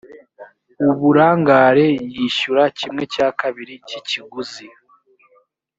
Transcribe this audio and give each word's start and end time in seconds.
uburangare 0.91 1.85
yishyura 2.13 2.63
kimwe 2.79 3.03
cya 3.13 3.27
kabiri 3.39 3.73
cy 3.87 3.93
ikiguzi 3.99 4.65